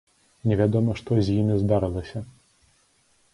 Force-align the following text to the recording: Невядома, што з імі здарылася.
Невядома, 0.51 0.95
што 1.01 1.11
з 1.27 1.35
імі 1.41 1.59
здарылася. 1.65 2.23